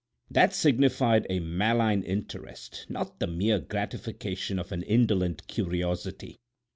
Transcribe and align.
That 0.31 0.55
signified 0.55 1.27
a 1.29 1.39
malign 1.41 2.01
interest—not 2.01 3.19
the 3.19 3.27
mere 3.27 3.59
gratification 3.59 4.57
of 4.57 4.71
an 4.71 4.81
indolent 4.81 5.45
curiosity. 5.45 6.39